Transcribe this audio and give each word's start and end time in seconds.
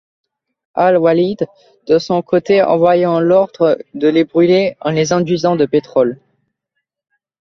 Al-Walîd 0.73 1.45
de 1.85 1.99
son 1.99 2.23
côté 2.23 2.63
envoya 2.63 3.19
l'ordre 3.19 3.77
de 3.93 4.07
les 4.07 4.23
brûler 4.23 4.75
en 4.81 4.89
les 4.89 5.13
enduisant 5.13 5.55
de 5.55 5.67
pétrole. 5.67 6.19